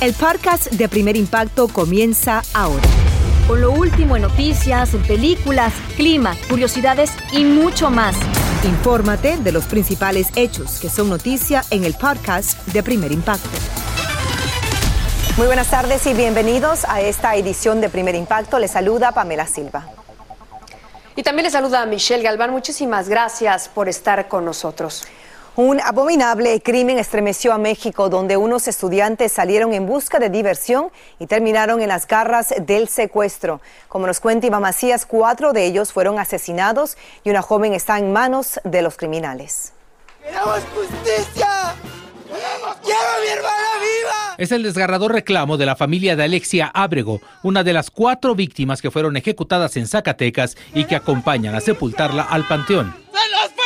[0.00, 2.84] El podcast de Primer Impacto comienza ahora.
[3.48, 8.14] Con lo último en noticias, en películas, clima, curiosidades y mucho más.
[8.62, 13.48] Infórmate de los principales hechos que son noticia en el podcast de Primer Impacto.
[15.36, 18.60] Muy buenas tardes y bienvenidos a esta edición de Primer Impacto.
[18.60, 19.88] Les saluda Pamela Silva.
[21.16, 22.52] Y también les saluda a Michelle Galván.
[22.52, 25.02] Muchísimas gracias por estar con nosotros.
[25.58, 31.26] Un abominable crimen estremeció a México, donde unos estudiantes salieron en busca de diversión y
[31.26, 33.60] terminaron en las garras del secuestro.
[33.88, 38.12] Como nos cuenta Iván Macías, cuatro de ellos fueron asesinados y una joven está en
[38.12, 39.72] manos de los criminales.
[40.22, 41.74] ¡Queremos justicia!
[42.84, 44.34] ¡Quiero a mi hermana viva!
[44.38, 48.80] Es el desgarrador reclamo de la familia de Alexia Ábrego, una de las cuatro víctimas
[48.80, 52.94] que fueron ejecutadas en Zacatecas y que acompañan a sepultarla al panteón.
[53.10, 53.57] ¡Se nos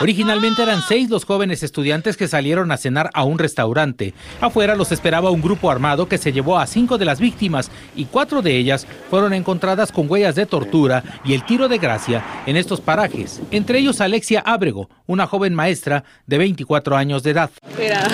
[0.00, 4.14] Originalmente eran seis los jóvenes estudiantes que salieron a cenar a un restaurante.
[4.40, 8.04] Afuera los esperaba un grupo armado que se llevó a cinco de las víctimas y
[8.04, 12.56] cuatro de ellas fueron encontradas con huellas de tortura y el tiro de gracia en
[12.56, 13.40] estos parajes.
[13.50, 17.50] Entre ellos Alexia Ábrego, una joven maestra de 24 años de edad.
[17.76, 18.06] Era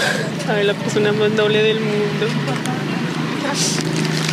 [0.62, 2.26] la persona más noble del mundo.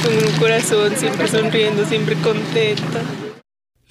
[0.03, 3.01] Con un corazón siempre sonriendo, siempre contenta.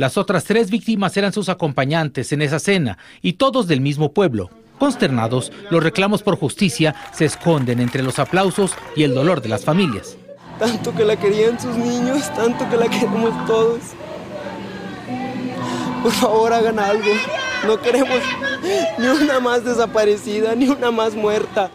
[0.00, 4.48] Las otras tres víctimas eran sus acompañantes en esa cena y todos del mismo pueblo.
[4.78, 9.62] Consternados, los reclamos por justicia se esconden entre los aplausos y el dolor de las
[9.62, 10.16] familias.
[10.58, 13.80] Tanto que la querían sus niños, tanto que la queremos todos.
[16.02, 17.12] Por favor, hagan algo.
[17.66, 18.20] No queremos
[18.96, 21.70] ni una más desaparecida, ni una más muerta.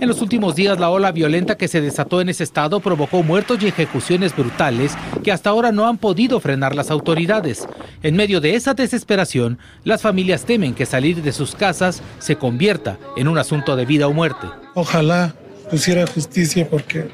[0.00, 3.58] En los últimos días, la ola violenta que se desató en ese estado provocó muertos
[3.62, 7.68] y ejecuciones brutales que hasta ahora no han podido frenar las autoridades.
[8.02, 12.98] En medio de esa desesperación, las familias temen que salir de sus casas se convierta
[13.14, 14.46] en un asunto de vida o muerte.
[14.74, 15.34] Ojalá
[15.70, 17.10] pusiera justicia porque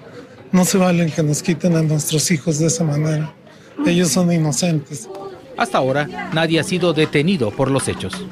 [0.52, 3.34] no se valen que nos quiten a nuestros hijos de esa manera.
[3.84, 5.08] Ellos son inocentes.
[5.56, 8.25] Hasta ahora, nadie ha sido detenido por los hechos.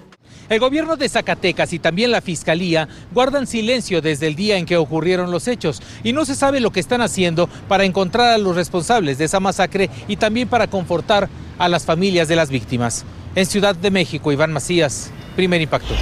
[0.48, 4.76] El gobierno de Zacatecas y también la fiscalía guardan silencio desde el día en que
[4.76, 8.54] ocurrieron los hechos y no se sabe lo que están haciendo para encontrar a los
[8.54, 13.04] responsables de esa masacre y también para confortar a las familias de las víctimas.
[13.34, 15.94] En Ciudad de México, Iván Macías, primer impacto.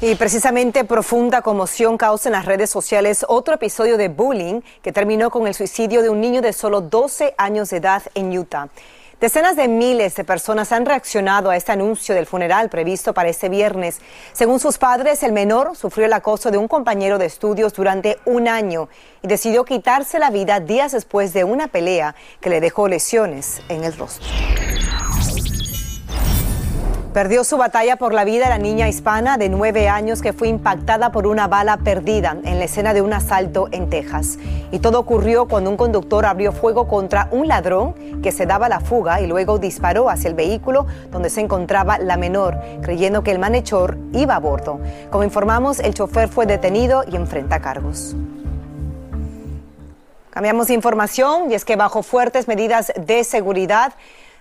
[0.00, 5.30] Y precisamente profunda conmoción causa en las redes sociales otro episodio de bullying que terminó
[5.30, 8.68] con el suicidio de un niño de solo 12 años de edad en Utah.
[9.20, 13.48] Decenas de miles de personas han reaccionado a este anuncio del funeral previsto para este
[13.48, 14.00] viernes.
[14.32, 18.48] Según sus padres, el menor sufrió el acoso de un compañero de estudios durante un
[18.48, 18.88] año
[19.22, 23.84] y decidió quitarse la vida días después de una pelea que le dejó lesiones en
[23.84, 24.26] el rostro.
[27.14, 31.12] Perdió su batalla por la vida la niña hispana de nueve años que fue impactada
[31.12, 34.36] por una bala perdida en la escena de un asalto en Texas.
[34.72, 38.80] Y todo ocurrió cuando un conductor abrió fuego contra un ladrón que se daba la
[38.80, 43.38] fuga y luego disparó hacia el vehículo donde se encontraba la menor, creyendo que el
[43.38, 44.80] malhechor iba a bordo.
[45.12, 48.16] Como informamos, el chofer fue detenido y enfrenta cargos.
[50.30, 53.92] Cambiamos de información y es que bajo fuertes medidas de seguridad,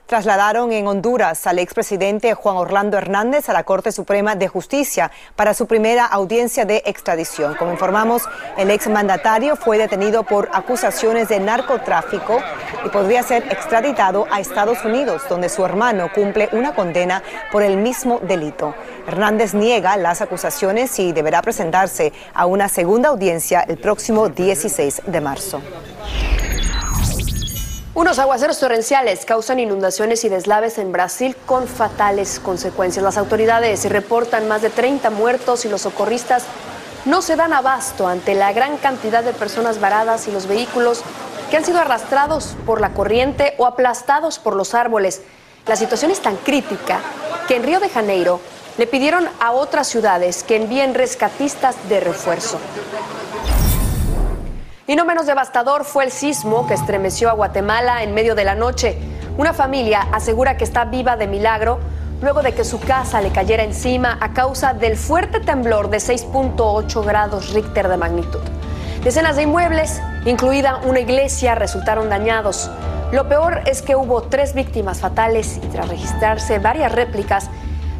[0.05, 5.53] trasladaron en Honduras al expresidente Juan Orlando Hernández a la Corte Suprema de Justicia para
[5.53, 7.55] su primera audiencia de extradición.
[7.55, 8.23] Como informamos,
[8.57, 12.39] el exmandatario fue detenido por acusaciones de narcotráfico
[12.85, 17.77] y podría ser extraditado a Estados Unidos, donde su hermano cumple una condena por el
[17.77, 18.75] mismo delito.
[19.07, 25.21] Hernández niega las acusaciones y deberá presentarse a una segunda audiencia el próximo 16 de
[25.21, 25.61] marzo.
[27.95, 33.03] Unos aguaceros torrenciales causan inundaciones y deslaves en Brasil con fatales consecuencias.
[33.03, 36.45] Las autoridades reportan más de 30 muertos y los socorristas
[37.05, 41.03] no se dan abasto ante la gran cantidad de personas varadas y los vehículos
[41.51, 45.21] que han sido arrastrados por la corriente o aplastados por los árboles.
[45.67, 46.99] La situación es tan crítica
[47.47, 48.39] que en Río de Janeiro
[48.79, 52.57] le pidieron a otras ciudades que envíen rescatistas de refuerzo.
[54.85, 58.53] Y no menos devastador fue el sismo que estremeció a Guatemala en medio de la
[58.53, 58.97] noche.
[59.37, 61.79] Una familia asegura que está viva de milagro
[62.21, 67.05] luego de que su casa le cayera encima a causa del fuerte temblor de 6.8
[67.05, 68.41] grados Richter de magnitud.
[69.05, 72.69] Decenas de inmuebles, incluida una iglesia, resultaron dañados.
[73.13, 77.49] Lo peor es que hubo tres víctimas fatales y tras registrarse varias réplicas,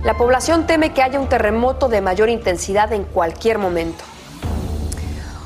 [0.04, 4.04] la población teme que haya un terremoto de mayor intensidad en cualquier momento.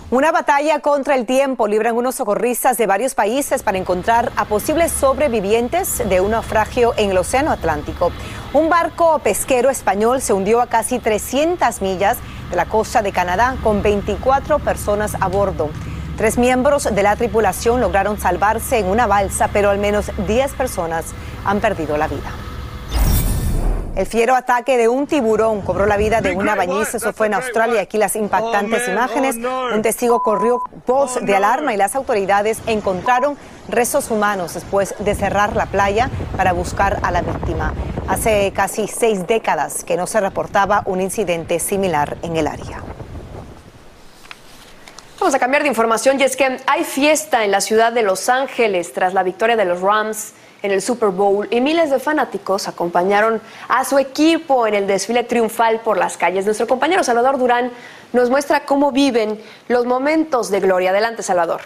[0.10, 4.94] Una batalla contra el tiempo libran unos socorristas de varios países para encontrar a posibles
[4.94, 8.14] sobrevivientes de un naufragio en el Océano Atlántico.
[8.54, 12.20] Un barco pesquero español se hundió a casi 300 millas
[12.50, 15.70] de la costa de Canadá con 24 personas a bordo.
[16.16, 21.08] Tres miembros de la tripulación lograron salvarse en una balsa, pero al menos 10 personas
[21.44, 22.32] han perdido la vida.
[23.98, 26.98] El fiero ataque de un tiburón cobró la vida de una bañista.
[26.98, 27.82] Eso fue en Australia.
[27.82, 29.38] Aquí las impactantes imágenes.
[29.38, 33.36] Un testigo corrió voz de alarma y las autoridades encontraron
[33.68, 37.74] restos humanos después de cerrar la playa para buscar a la víctima.
[38.08, 42.84] Hace casi seis décadas que no se reportaba un incidente similar en el área.
[45.20, 48.30] Vamos a cambiar de información y es que hay fiesta en la ciudad de Los
[48.30, 52.68] Ángeles tras la victoria de los Rams en el Super Bowl y miles de fanáticos
[52.68, 56.46] acompañaron a su equipo en el desfile triunfal por las calles.
[56.46, 57.72] Nuestro compañero Salvador Durán
[58.14, 60.92] nos muestra cómo viven los momentos de gloria.
[60.92, 61.62] Adelante, Salvador.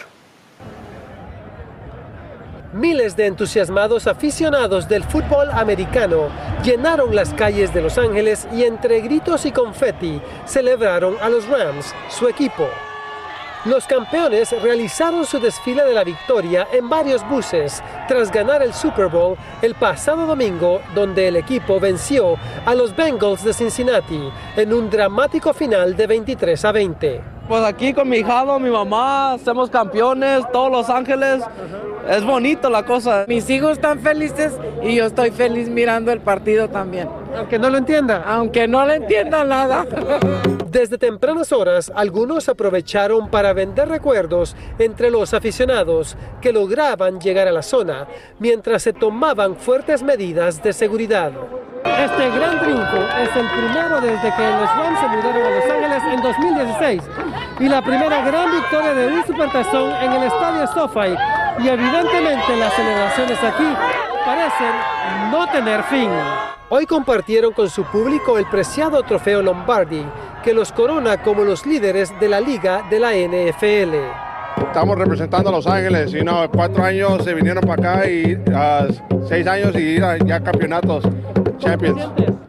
[2.72, 6.28] Miles de entusiasmados aficionados del fútbol americano
[6.64, 11.94] llenaron las calles de Los Ángeles y entre gritos y confeti celebraron a los Rams,
[12.08, 12.66] su equipo.
[13.64, 19.06] Los campeones realizaron su desfile de la victoria en varios buses tras ganar el Super
[19.06, 22.36] Bowl el pasado domingo, donde el equipo venció
[22.66, 27.20] a los Bengals de Cincinnati en un dramático final de 23 a 20.
[27.46, 31.44] Pues aquí con mi hijado, mi mamá, somos campeones, todos Los Ángeles.
[32.08, 33.24] Es bonito la cosa.
[33.28, 34.52] Mis hijos están felices
[34.82, 37.08] y yo estoy feliz mirando el partido también.
[37.36, 38.22] Aunque no lo entienda.
[38.26, 39.86] Aunque no le entienda nada.
[40.68, 47.52] Desde tempranas horas, algunos aprovecharon para vender recuerdos entre los aficionados que lograban llegar a
[47.52, 48.06] la zona
[48.38, 51.32] mientras se tomaban fuertes medidas de seguridad.
[51.84, 56.02] Este gran triunfo es el primero desde que los Rams se mudaron a Los Ángeles
[56.10, 57.02] en 2016
[57.60, 61.41] y la primera gran victoria de un supertazón en el estadio SoFi.
[61.58, 63.74] Y evidentemente las celebraciones aquí
[64.24, 66.10] parecen no tener fin.
[66.70, 70.04] Hoy compartieron con su público el preciado trofeo Lombardi,
[70.42, 73.94] que los corona como los líderes de la liga de la NFL.
[74.66, 78.86] Estamos representando a Los Ángeles y no, cuatro años se vinieron para acá y ah,
[79.28, 81.04] seis años y ir a ya campeonatos,
[81.62, 82.02] Champions.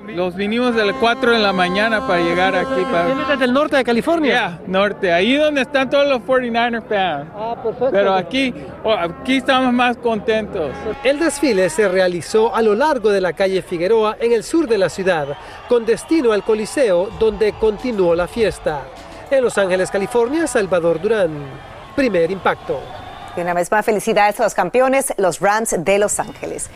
[0.07, 2.83] Los vinimos del 4 de la mañana para llegar aquí.
[2.92, 3.06] Para...
[3.06, 4.31] ¿Vienes desde el norte de California?
[4.31, 5.12] Yeah, norte.
[5.12, 7.31] Ahí donde están todos los 49er fans.
[7.36, 7.89] Ah, perfecto.
[7.92, 8.54] Pero aquí,
[9.00, 10.71] aquí estamos más contentos.
[11.04, 14.77] El desfile se realizó a lo largo de la calle Figueroa en el sur de
[14.77, 15.30] la ciudad,
[15.68, 18.81] con destino al Coliseo, donde continuó la fiesta.
[19.32, 21.32] En Los Ángeles, California, Salvador Durán.
[21.96, 22.79] Primer impacto.
[23.36, 26.70] Y una vez más, felicidades a los campeones, los Rams de Los Ángeles.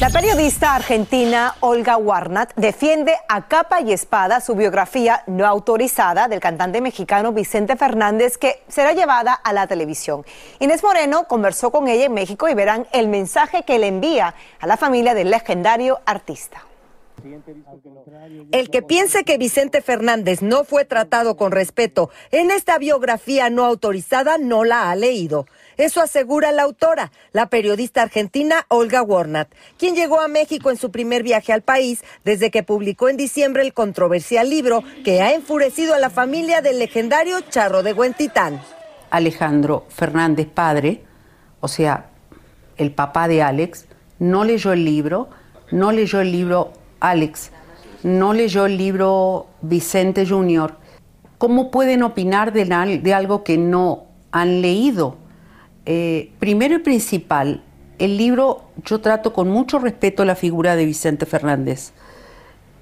[0.00, 6.40] La periodista argentina Olga Warnat defiende a capa y espada su biografía no autorizada del
[6.40, 10.24] cantante mexicano Vicente Fernández que será llevada a la televisión.
[10.58, 14.66] Inés Moreno conversó con ella en México y verán el mensaje que le envía a
[14.66, 16.64] la familia del legendario artista.
[18.52, 23.64] El que piense que Vicente Fernández no fue tratado con respeto en esta biografía no
[23.64, 25.46] autorizada no la ha leído.
[25.76, 30.90] Eso asegura la autora, la periodista argentina Olga Warnat, quien llegó a México en su
[30.90, 35.94] primer viaje al país desde que publicó en diciembre el controversial libro que ha enfurecido
[35.94, 38.60] a la familia del legendario Charro de Huentitán.
[39.10, 41.02] Alejandro Fernández padre,
[41.60, 42.10] o sea,
[42.76, 43.86] el papá de Alex,
[44.18, 45.28] no leyó el libro,
[45.70, 47.50] no leyó el libro Alex,
[48.02, 50.76] no leyó el libro Vicente Jr.
[51.38, 55.16] ¿Cómo pueden opinar de, de algo que no han leído?
[55.86, 57.62] Eh, primero y principal,
[57.98, 61.92] el libro yo trato con mucho respeto la figura de Vicente Fernández.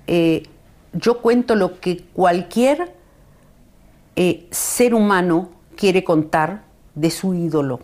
[0.07, 0.45] Eh,
[0.93, 2.95] yo cuento lo que cualquier
[4.17, 7.81] eh, ser humano quiere contar de su ídolo.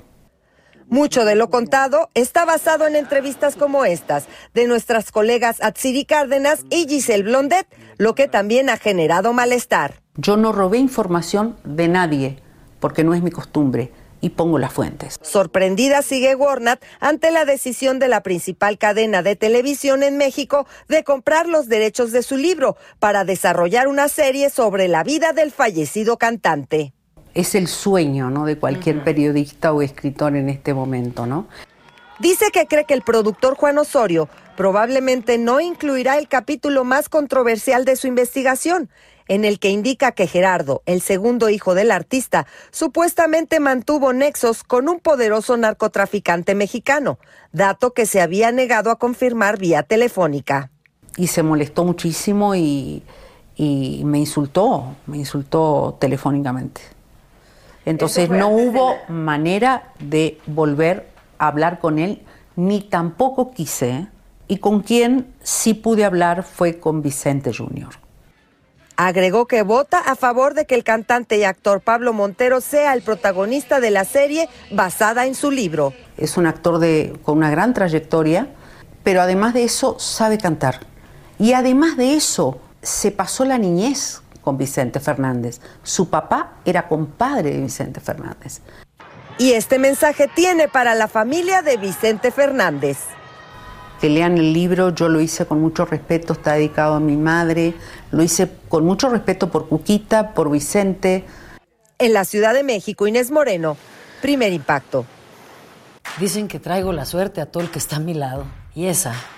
[0.88, 6.64] Mucho de lo contado está basado en entrevistas como estas de nuestras colegas Atsiri Cárdenas
[6.70, 7.66] y Giselle Blondet,
[7.98, 10.00] lo que también ha generado malestar.
[10.16, 12.38] Yo no robé información de nadie,
[12.80, 15.16] porque no es mi costumbre y pongo las fuentes.
[15.22, 21.04] Sorprendida sigue Warnat ante la decisión de la principal cadena de televisión en México de
[21.04, 26.18] comprar los derechos de su libro para desarrollar una serie sobre la vida del fallecido
[26.18, 26.92] cantante.
[27.34, 28.46] Es el sueño, ¿no?
[28.46, 31.46] de cualquier periodista o escritor en este momento, ¿no?
[32.18, 37.84] Dice que cree que el productor Juan Osorio probablemente no incluirá el capítulo más controversial
[37.84, 38.90] de su investigación,
[39.28, 44.88] en el que indica que Gerardo, el segundo hijo del artista, supuestamente mantuvo nexos con
[44.88, 47.18] un poderoso narcotraficante mexicano,
[47.52, 50.70] dato que se había negado a confirmar vía telefónica.
[51.16, 53.02] Y se molestó muchísimo y,
[53.56, 56.80] y me insultó, me insultó telefónicamente.
[57.84, 61.08] Entonces no hubo manera de volver
[61.38, 62.22] a hablar con él,
[62.54, 64.08] ni tampoco quise.
[64.46, 68.07] Y con quien sí pude hablar fue con Vicente Junior.
[69.00, 73.02] Agregó que vota a favor de que el cantante y actor Pablo Montero sea el
[73.02, 75.92] protagonista de la serie basada en su libro.
[76.16, 78.48] Es un actor de, con una gran trayectoria,
[79.04, 80.80] pero además de eso sabe cantar.
[81.38, 85.60] Y además de eso, se pasó la niñez con Vicente Fernández.
[85.84, 88.62] Su papá era compadre de Vicente Fernández.
[89.38, 92.98] Y este mensaje tiene para la familia de Vicente Fernández
[94.00, 94.90] que lean el libro.
[94.94, 97.74] Yo lo hice con mucho respeto, está dedicado a mi madre.
[98.10, 101.24] Lo hice con mucho respeto por Cuquita, por Vicente.
[101.98, 103.76] En la Ciudad de México, Inés Moreno,
[104.22, 105.04] primer impacto.
[106.18, 108.44] Dicen que traigo la suerte a todo el que está a mi lado.
[108.74, 109.14] Y esa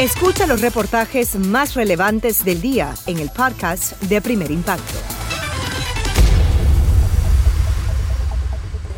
[0.00, 4.94] Escucha los reportajes más relevantes del día en el podcast de Primer Impacto.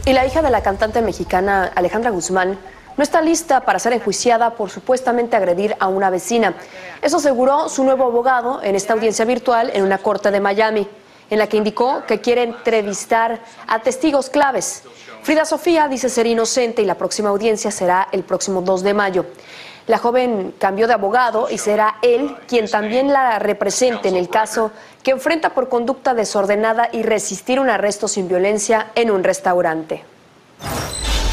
[0.06, 2.56] Y la hija de la cantante mexicana Alejandra Guzmán
[2.96, 6.54] no está lista para ser enjuiciada por supuestamente agredir a una vecina.
[7.02, 10.86] Eso aseguró su nuevo abogado en esta audiencia virtual en una corte de Miami,
[11.30, 14.84] en la que indicó que quiere entrevistar a testigos claves.
[15.24, 19.26] Frida Sofía dice ser inocente y la próxima audiencia será el próximo 2 de mayo.
[19.86, 24.70] La joven cambió de abogado y será él quien también la represente en el caso
[25.02, 30.04] que enfrenta por conducta desordenada y resistir un arresto sin violencia en un restaurante.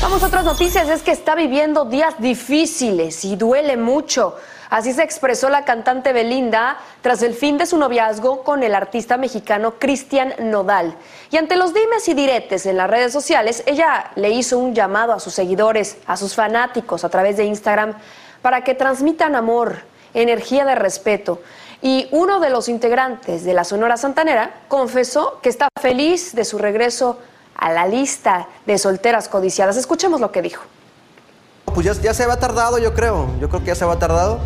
[0.01, 4.37] Vamos a otras noticias, es que está viviendo días difíciles y duele mucho.
[4.69, 9.17] Así se expresó la cantante Belinda tras el fin de su noviazgo con el artista
[9.17, 10.95] mexicano Cristian Nodal.
[11.31, 15.11] Y ante los dimes y diretes en las redes sociales, ella le hizo un llamado
[15.11, 17.95] a sus seguidores, a sus fanáticos a través de Instagram,
[18.41, 19.79] para que transmitan amor,
[20.13, 21.41] energía de respeto.
[21.81, 26.57] Y uno de los integrantes de la Sonora Santanera confesó que está feliz de su
[26.57, 27.17] regreso
[27.55, 29.77] a la lista de solteras codiciadas.
[29.77, 30.63] Escuchemos lo que dijo.
[31.73, 33.29] Pues ya, ya se va tardado, yo creo.
[33.39, 34.39] Yo creo que ya se va tardado.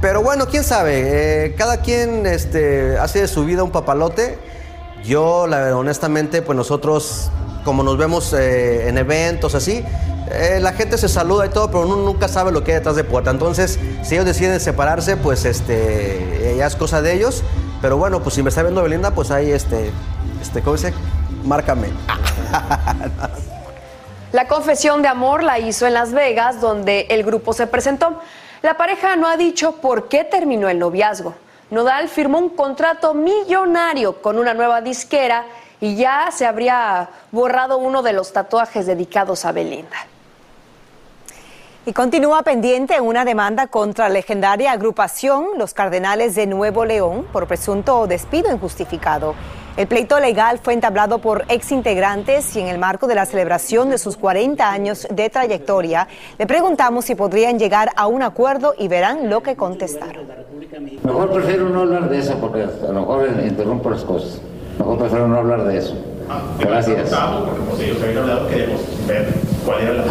[0.00, 1.46] Pero bueno, quién sabe.
[1.46, 4.38] Eh, cada quien este, hace de su vida un papalote.
[5.04, 7.30] Yo, la, honestamente, pues nosotros,
[7.66, 9.84] como nos vemos eh, en eventos así,
[10.30, 12.94] eh, la gente se saluda y todo, pero uno nunca sabe lo que hay detrás
[12.94, 13.32] de puerta.
[13.32, 17.42] Entonces, si ellos deciden separarse, pues este, ya es cosa de ellos.
[17.82, 19.90] Pero bueno, pues si me está viendo Belinda, pues ahí, este,
[20.40, 20.94] este, ¿cómo dice?
[21.44, 21.88] Márcame.
[24.32, 28.20] La confesión de amor la hizo en Las Vegas, donde el grupo se presentó.
[28.62, 31.34] La pareja no ha dicho por qué terminó el noviazgo.
[31.70, 35.44] Nodal firmó un contrato millonario con una nueva disquera
[35.80, 39.96] y ya se habría borrado uno de los tatuajes dedicados a Belinda.
[41.88, 47.46] Y continúa pendiente una demanda contra la legendaria agrupación Los Cardenales de Nuevo León por
[47.46, 49.36] presunto despido injustificado.
[49.76, 53.98] El pleito legal fue entablado por exintegrantes y en el marco de la celebración de
[53.98, 59.28] sus 40 años de trayectoria, le preguntamos si podrían llegar a un acuerdo y verán
[59.28, 60.26] lo que contestaron.
[61.04, 64.40] Mejor prefiero no hablar de eso porque a lo mejor interrumpo las cosas.
[64.78, 65.94] Mejor prefiero no hablar de eso.
[66.58, 67.12] Gracias.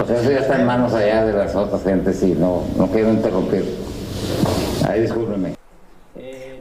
[0.09, 3.77] Eso ya está en manos allá de las otras gentes y no, no quiero interrumpir.
[4.87, 5.55] Ahí discúlpeme.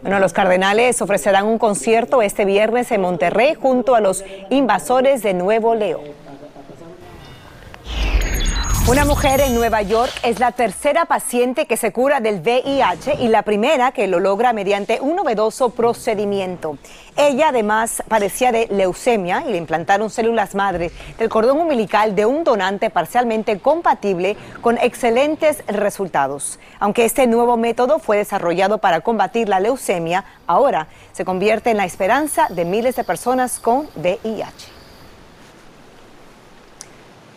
[0.02, 5.32] Bueno, los Cardenales ofrecerán un concierto este viernes en Monterrey junto a los invasores de
[5.32, 6.02] Nuevo León.
[8.86, 13.28] Una mujer en Nueva York es la tercera paciente que se cura del VIH y
[13.28, 16.76] la primera que lo logra mediante un novedoso procedimiento.
[17.16, 22.44] Ella además padecía de leucemia y le implantaron células madre del cordón umbilical de un
[22.44, 26.58] donante parcialmente compatible con excelentes resultados.
[26.78, 31.86] Aunque este nuevo método fue desarrollado para combatir la leucemia, ahora se convierte en la
[31.86, 34.73] esperanza de miles de personas con VIH.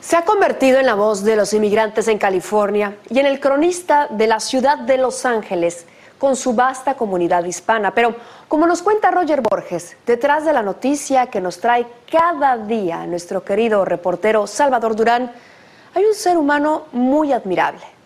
[0.08, 4.08] Se ha convertido en la voz de los inmigrantes en California y en el cronista
[4.10, 5.86] de la ciudad de Los Ángeles
[6.18, 7.94] con su vasta comunidad hispana.
[7.94, 8.16] Pero
[8.48, 13.44] como nos cuenta Roger Borges, detrás de la noticia que nos trae cada día nuestro
[13.44, 15.30] querido reportero Salvador Durán,
[15.94, 17.97] hay un ser humano muy admirable.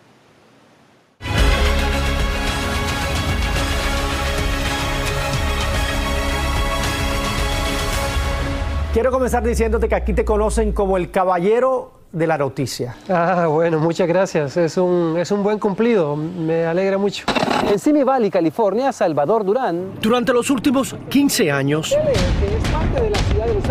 [8.92, 12.94] Quiero comenzar diciéndote que aquí te conocen como el caballero de la noticia.
[13.08, 14.58] Ah, bueno, muchas gracias.
[14.58, 16.14] Es un, es un buen cumplido.
[16.14, 17.24] Me alegra mucho.
[17.70, 19.92] En Simi Valley, California, Salvador Durán.
[20.02, 21.96] Durante los últimos 15 años.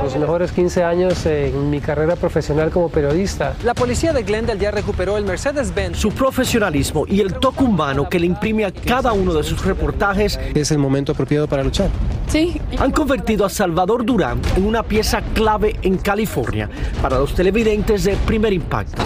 [0.04, 3.54] Los mejores 15 años en mi carrera profesional como periodista.
[3.64, 5.98] La policía de Glendale ya recuperó el Mercedes-Benz.
[5.98, 10.40] Su profesionalismo y el toque humano que le imprime a cada uno de sus reportajes.
[10.56, 11.92] Es el momento apropiado para luchar.
[12.32, 12.62] Sí.
[12.80, 16.70] Han convertido a Salvador Durán en una pieza clave en California
[17.02, 19.04] para los televidentes de primer impacto.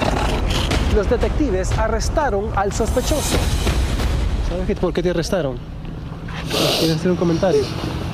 [0.96, 3.36] Los detectives arrestaron al sospechoso.
[4.48, 5.58] ¿Sabes por qué te arrestaron?
[6.78, 7.64] ¿Quieres hacer un comentario?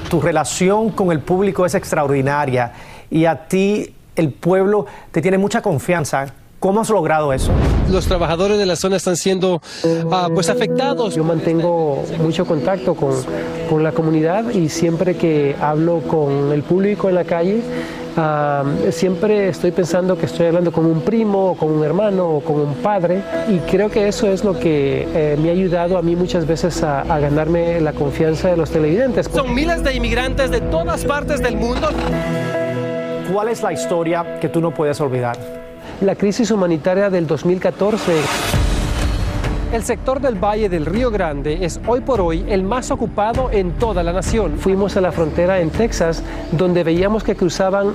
[0.10, 2.72] Tu relación con el público es extraordinaria
[3.10, 6.34] y a ti el pueblo te tiene mucha confianza.
[6.62, 7.52] ¿Cómo has logrado eso?
[7.92, 9.62] Los trabajadores de la zona están siendo
[10.12, 11.16] ah, pues afectados.
[11.16, 13.14] Yo mantengo mucho contacto con,
[13.70, 17.62] con la comunidad y siempre que hablo con el público en la calle,
[18.18, 22.42] Ah, siempre estoy pensando que estoy hablando con un primo, o con un hermano, o
[22.42, 26.02] con un padre, y creo que eso es lo que eh, me ha ayudado a
[26.02, 29.30] mí muchas veces a, a, ganarme la confianza de los televidentes.
[29.34, 31.88] Son miles de inmigrantes de todas partes del mundo.
[33.32, 35.38] ¿Cuál es la historia que tú no puedes olvidar?
[36.02, 38.12] La crisis humanitaria del 2014.
[39.72, 43.74] El sector del Valle del Río Grande es hoy por hoy el más ocupado en
[43.74, 44.58] toda la nación.
[44.58, 46.24] Fuimos a la frontera en Texas,
[46.54, 47.94] donde veíamos que cruzaban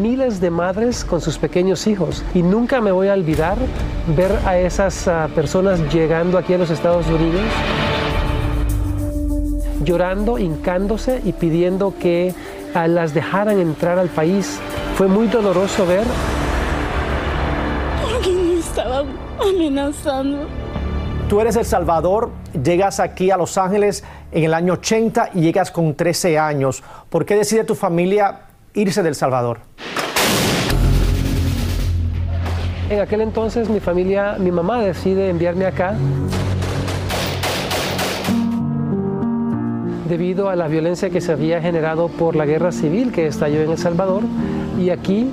[0.00, 2.22] miles de madres con sus pequeños hijos.
[2.32, 3.56] Y nunca me voy a olvidar
[4.16, 7.42] ver a esas uh, personas llegando aquí a los Estados Unidos,
[9.82, 12.32] llorando, hincándose y pidiendo que
[12.74, 14.58] las dejaran entrar al país.
[14.96, 16.04] Fue muy doloroso ver.
[18.02, 19.06] Porque me estaban
[19.40, 20.46] amenazando.
[21.28, 22.30] Tú eres El Salvador,
[22.62, 24.02] llegas aquí a Los Ángeles
[24.32, 26.82] en el año 80 y llegas con 13 años.
[27.10, 29.60] ¿Por qué decide tu familia irse del Salvador?
[32.88, 35.94] En aquel entonces mi familia, mi mamá decide enviarme acá
[40.08, 43.70] debido a la violencia que se había generado por la guerra civil que estalló en
[43.70, 44.22] El Salvador
[44.78, 45.28] y aquí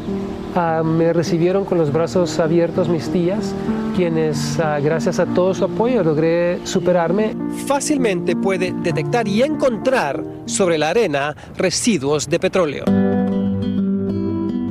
[0.56, 3.54] uh, me recibieron con los brazos abiertos mis tías
[3.96, 7.36] quienes uh, gracias a todo su apoyo logré superarme.
[7.66, 13.05] Fácilmente puede detectar y encontrar sobre la arena residuos de petróleo.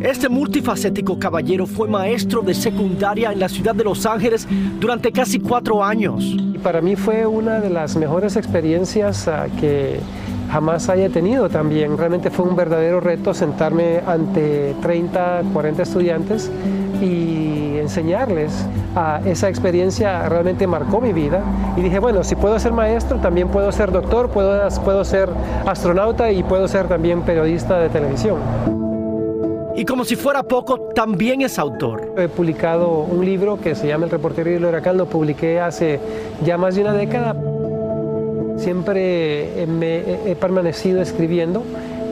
[0.04, 4.46] Este multifacético caballero fue maestro de secundaria en la ciudad de Los Ángeles
[4.78, 6.22] durante casi cuatro años.
[6.22, 9.98] Y para mí fue una de las mejores experiencias uh, que
[10.52, 11.96] jamás haya tenido también.
[11.96, 16.50] Realmente fue un verdadero reto sentarme ante 30, 40 estudiantes
[17.00, 18.52] y enseñarles.
[18.94, 21.42] a esa experiencia realmente marcó mi vida
[21.78, 25.30] y dije, bueno, si puedo ser maestro, también puedo ser doctor, puedo, puedo ser
[25.64, 28.83] astronauta y puedo ser también periodista de televisión.
[29.76, 32.14] Y como si fuera poco, también es autor.
[32.16, 35.98] He publicado un libro que se llama El reportero y el huracán, lo publiqué hace
[36.44, 37.34] ya más de una década.
[38.56, 41.64] Siempre me he permanecido escribiendo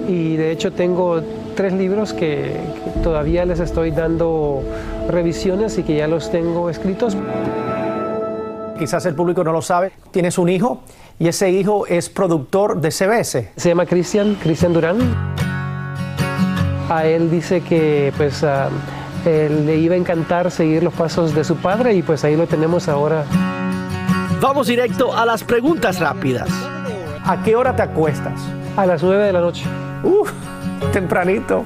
[0.09, 1.23] y de hecho tengo
[1.55, 4.63] tres libros que, que, todavía les estoy dando
[5.09, 7.17] revisiones y que ya los tengo escritos.
[8.77, 10.81] Quizás el público no lo sabe, tienes un hijo
[11.21, 13.53] y ese hijo es productor de CBS.
[13.57, 15.42] Se llama Cristian, Cristian Durán.
[16.89, 21.45] A él dice que pues uh, él le iba a encantar seguir los pasos de
[21.45, 23.25] su padre y pues ahí lo tenemos ahora.
[24.41, 26.49] Vamos directo a las preguntas rápidas.
[27.25, 28.41] ¿A qué hora te acuestas?
[28.77, 29.65] A las 9 de la noche.
[30.03, 30.33] Uf,
[30.93, 31.65] tempranito.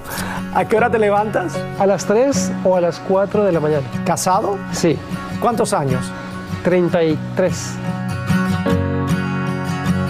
[0.55, 1.59] ¿A qué hora te levantas?
[1.79, 3.87] A las 3 o a las 4 de la mañana.
[4.05, 4.59] ¿Casado?
[4.73, 4.99] Sí.
[5.41, 6.05] ¿Cuántos años?
[6.65, 7.75] 33.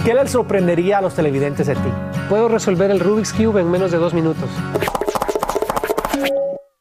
[0.03, 1.89] ¿Qué les sorprendería a los televidentes de ti?
[2.29, 4.49] Puedo resolver el Rubik's Cube en menos de dos minutos.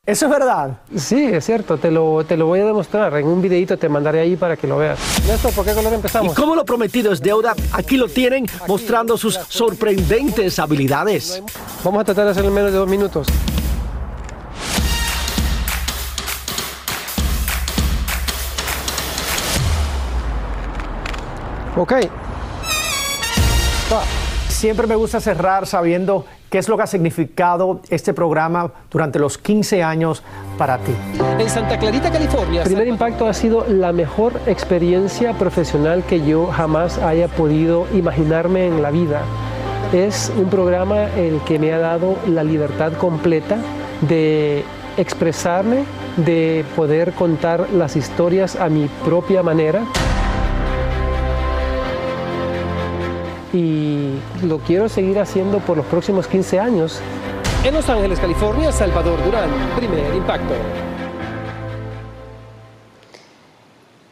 [0.07, 0.79] ¿Eso es verdad?
[0.95, 3.13] Sí, es cierto, te lo, te lo voy a demostrar.
[3.17, 5.01] En un videito te mandaré ahí para que lo veas.
[5.27, 6.33] Néstor, ¿por qué color empezamos?
[6.33, 11.43] Y como lo prometido es deuda, aquí lo tienen mostrando sus sorprendentes habilidades.
[11.83, 13.27] Vamos a tratar de hacerlo en menos de dos minutos.
[21.77, 21.95] Ok.
[24.57, 29.37] Siempre me gusta cerrar sabiendo qué es lo que ha significado este programa durante los
[29.37, 30.23] 15 años
[30.57, 30.93] para ti.
[31.39, 32.65] En Santa Clarita, California.
[32.65, 38.81] Primer Impacto ha sido la mejor experiencia profesional que yo jamás haya podido imaginarme en
[38.81, 39.21] la vida.
[39.93, 43.59] Es un programa el que me ha dado la libertad completa
[44.09, 44.65] de
[44.97, 45.85] expresarme,
[46.17, 49.83] de poder contar las historias a mi propia manera.
[53.57, 57.01] Y lo quiero seguir haciendo por los próximos 15 años.
[57.65, 60.55] En Los Ángeles, California, Salvador Durán, primer impacto.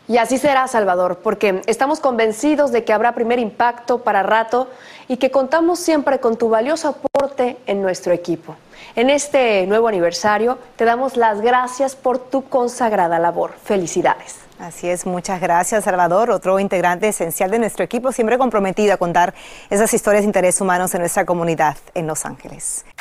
[0.08, 4.68] Y así será, Salvador, porque estamos convencidos de que habrá primer impacto para rato
[5.08, 8.56] y que contamos siempre con tu valioso aporte en nuestro equipo.
[8.96, 13.52] En este nuevo aniversario te damos las gracias por tu consagrada labor.
[13.62, 14.43] Felicidades.
[14.58, 19.34] Así es, muchas gracias Salvador, otro integrante esencial de nuestro equipo, siempre comprometido a contar
[19.68, 22.84] esas historias de interés humanos en nuestra comunidad en Los Ángeles.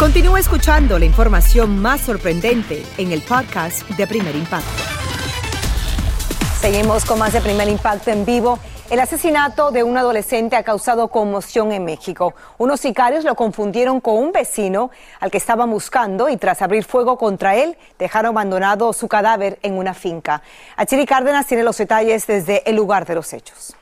[0.00, 4.66] Continúa escuchando la información más sorprendente en el podcast de Primer Impacto.
[6.58, 8.58] Seguimos con más de Primer Impacto en vivo.
[8.88, 12.32] El asesinato de un adolescente ha causado conmoción en México.
[12.56, 17.18] Unos sicarios lo confundieron con un vecino al que estaban buscando y tras abrir fuego
[17.18, 20.40] contra él dejaron abandonado su cadáver en una finca.
[20.78, 23.76] Achiri Cárdenas tiene los detalles desde el lugar de los hechos.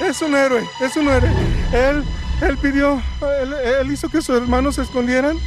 [0.00, 1.30] Es un héroe, es un héroe.
[1.74, 2.04] Él
[2.40, 3.02] él pidió,
[3.80, 5.38] él, hizo que sus hermanos se escondieran.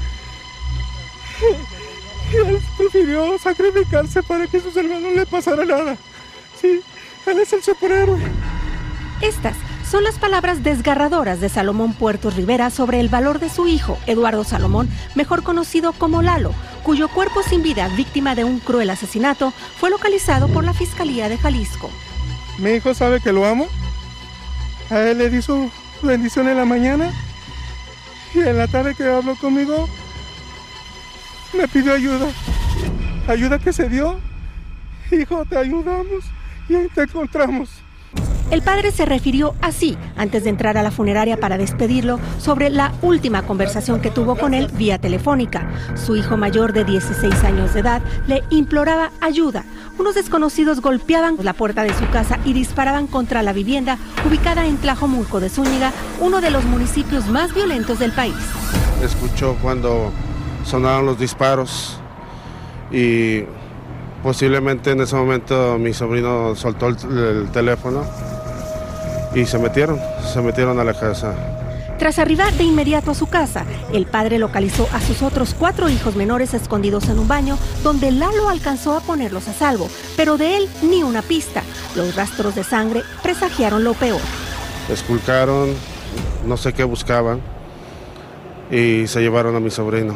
[2.32, 5.96] Y él prefirió sacrificarse para que a sus hermanos no le pasara nada.
[6.60, 6.82] Sí,
[7.26, 8.20] él es el superhéroe.
[9.22, 9.56] Estas
[9.90, 14.44] son las palabras desgarradoras de Salomón Puerto Rivera sobre el valor de su hijo, Eduardo
[14.44, 19.90] Salomón, mejor conocido como Lalo, cuyo cuerpo sin vida, víctima de un cruel asesinato, fue
[19.90, 21.90] localizado por la Fiscalía de Jalisco.
[22.58, 23.68] Mi hijo sabe que lo amo.
[24.90, 25.70] A él le di su
[26.02, 27.12] bendición en la mañana
[28.34, 29.88] y en la tarde que habló conmigo
[31.58, 32.28] me pidió ayuda.
[33.28, 34.20] Ayuda que se dio.
[35.12, 36.24] Hijo, te ayudamos
[36.70, 37.70] y te encontramos.
[38.50, 42.94] El padre se refirió así antes de entrar a la funeraria para despedirlo sobre la
[43.02, 45.70] última conversación que tuvo con él vía telefónica.
[45.96, 49.66] Su hijo mayor de 16 años de edad le imploraba ayuda.
[50.00, 54.78] Unos desconocidos golpeaban la puerta de su casa y disparaban contra la vivienda ubicada en
[54.78, 58.36] Tlajomulco de Zúñiga, uno de los municipios más violentos del país.
[59.04, 60.14] Escuchó cuando
[60.64, 62.00] sonaron los disparos
[62.92, 63.44] y
[64.24, 68.06] posiblemente en ese momento mi sobrino soltó el teléfono
[69.38, 70.00] y se metieron,
[70.34, 71.36] se metieron a la casa.
[72.00, 76.16] Tras arribar de inmediato a su casa, el padre localizó a sus otros cuatro hijos
[76.16, 80.70] menores escondidos en un baño, donde Lalo alcanzó a ponerlos a salvo, pero de él
[80.84, 81.64] ni una pista.
[81.96, 84.22] Los rastros de sangre presagiaron lo peor.
[84.90, 85.74] Esculcaron,
[86.46, 87.42] no sé qué buscaban,
[88.72, 90.16] y se llevaron a mi sobrino.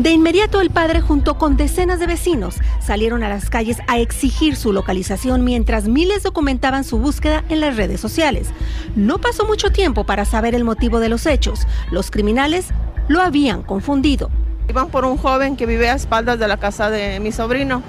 [0.00, 4.56] De inmediato el padre junto con decenas de vecinos salieron a las calles a exigir
[4.56, 8.48] su localización mientras miles documentaban su búsqueda en las redes sociales.
[8.96, 11.66] No pasó mucho tiempo para saber el motivo de los hechos.
[11.90, 12.68] Los criminales
[13.08, 14.30] lo habían confundido.
[14.70, 17.82] Iban por un joven que vive a espaldas de la casa de mi sobrino.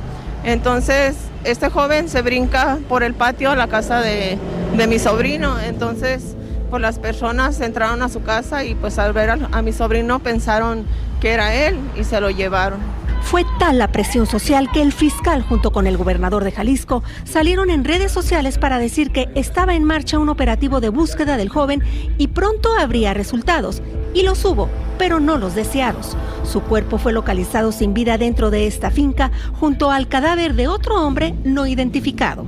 [0.43, 4.38] Entonces, este joven se brinca por el patio a la casa de,
[4.86, 5.58] mi sobrino.
[5.62, 6.36] Entonces,
[6.69, 10.86] pues las personas entraron a su casa y pues al ver a mi sobrino pensaron
[11.22, 12.80] que era él y se lo llevaron.
[13.22, 17.70] Fue tal la presión social que el fiscal junto con el gobernador de Jalisco salieron
[17.70, 21.82] en redes sociales para decir que estaba en marcha un operativo de búsqueda del joven
[22.18, 23.82] y pronto habría resultados.
[24.14, 26.18] Y los hubo, pero no los deseados.
[26.44, 30.96] Su cuerpo fue localizado sin vida dentro de esta finca junto al cadáver de otro
[30.96, 32.46] hombre no identificado.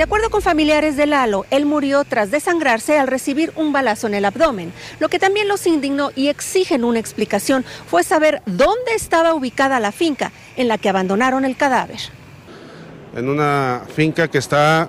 [0.00, 4.14] De acuerdo con familiares de Lalo, él murió tras desangrarse al recibir un balazo en
[4.14, 4.72] el abdomen.
[4.98, 9.92] Lo que también los indignó y exigen una explicación fue saber dónde estaba ubicada la
[9.92, 11.98] finca en la que abandonaron el cadáver.
[13.14, 14.88] En una finca que está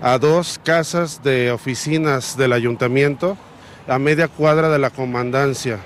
[0.00, 3.36] a dos casas de oficinas del ayuntamiento,
[3.88, 5.80] a media cuadra de la comandancia.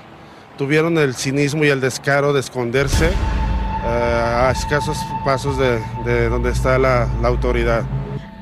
[0.58, 6.50] Tuvieron el cinismo y el descaro de esconderse eh, a escasos pasos de, de donde
[6.50, 7.86] está la autoridad.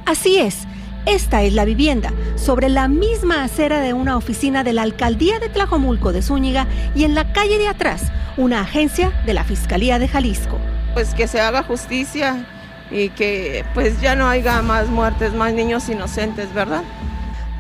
[0.07, 0.69] Así es.
[1.05, 5.49] Esta es la vivienda, sobre la misma acera de una oficina de la alcaldía de
[5.49, 8.05] Tlajomulco de Zúñiga y en la calle de atrás,
[8.37, 10.59] una agencia de la Fiscalía de Jalisco.
[10.95, 12.47] Pues que se haga justicia
[12.91, 16.83] y que pues ya no haya más muertes, más niños inocentes, ¿verdad?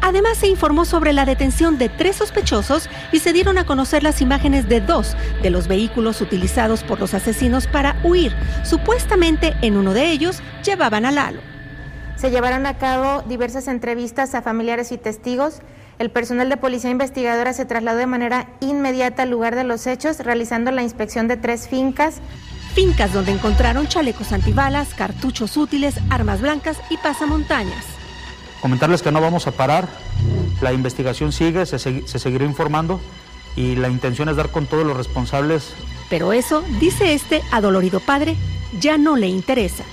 [0.01, 4.21] Además se informó sobre la detención de tres sospechosos y se dieron a conocer las
[4.21, 8.33] imágenes de dos de los vehículos utilizados por los asesinos para huir.
[8.65, 11.56] Supuestamente en uno de ellos llevaban a Lalo.
[12.16, 15.61] Se llevaron a cabo diversas entrevistas a familiares y testigos.
[15.98, 20.20] El personal de policía investigadora se trasladó de manera inmediata al lugar de los hechos,
[20.20, 22.20] realizando la inspección de tres fincas.
[22.74, 27.85] Fincas donde encontraron chalecos antibalas, cartuchos útiles, armas blancas y pasamontañas.
[28.61, 29.87] Comentarles que no vamos a parar,
[30.62, 33.00] la investigación sigue, se, se seguirá informando
[33.57, 35.74] y la intención es dar con todos los responsables.
[36.09, 38.37] Pero eso, dice este adolorido padre,
[38.81, 39.85] ya no le interesa.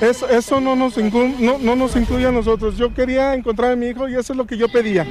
[0.00, 2.76] Eso, eso no, nos incluye, no, no nos incluye a nosotros.
[2.76, 5.06] Yo quería encontrar a mi hijo y eso es lo que yo pedía.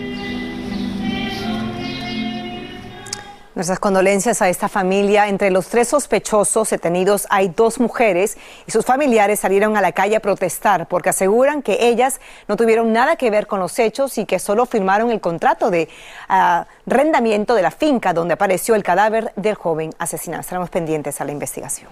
[3.55, 5.29] Nuestras condolencias a esta familia.
[5.29, 10.17] Entre los tres sospechosos detenidos hay dos mujeres y sus familiares salieron a la calle
[10.17, 12.19] a protestar porque aseguran que ellas
[12.49, 15.87] no tuvieron nada que ver con los hechos y que solo firmaron el contrato de
[16.27, 20.41] arrendamiento uh, de la finca donde apareció el cadáver del joven asesinado.
[20.41, 21.89] Estaremos pendientes a la investigación.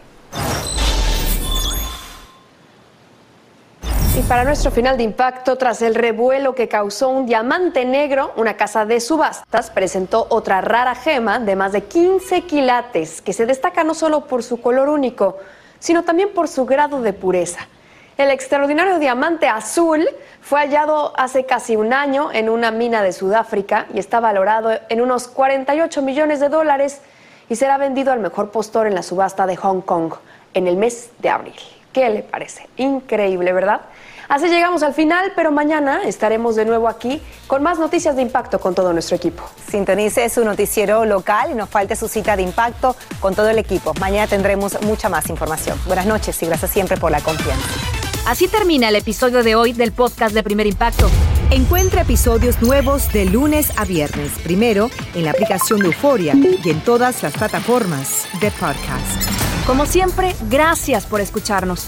[4.15, 8.55] Y para nuestro final de impacto, tras el revuelo que causó un diamante negro, una
[8.55, 13.83] casa de subastas presentó otra rara gema de más de 15 quilates, que se destaca
[13.83, 15.37] no solo por su color único,
[15.79, 17.67] sino también por su grado de pureza.
[18.15, 20.07] El extraordinario diamante azul
[20.41, 25.01] fue hallado hace casi un año en una mina de Sudáfrica y está valorado en
[25.01, 27.01] unos 48 millones de dólares
[27.49, 30.13] y será vendido al mejor postor en la subasta de Hong Kong
[30.53, 31.82] en el mes de abril.
[31.93, 32.67] ¿Qué le parece?
[32.77, 33.81] Increíble, ¿verdad?
[34.27, 38.59] Así llegamos al final, pero mañana estaremos de nuevo aquí con más noticias de impacto
[38.59, 39.43] con todo nuestro equipo.
[39.69, 43.93] Sintonice su noticiero local y nos falte su cita de impacto con todo el equipo.
[43.99, 45.79] Mañana tendremos mucha más información.
[45.85, 47.67] Buenas noches y gracias siempre por la confianza.
[48.25, 51.09] Así termina el episodio de hoy del podcast de Primer Impacto.
[51.51, 56.81] Encuentra episodios nuevos de lunes a viernes, primero en la aplicación de Euforia y en
[56.81, 59.32] todas las plataformas de podcast.
[59.65, 61.87] Como siempre, gracias por escucharnos.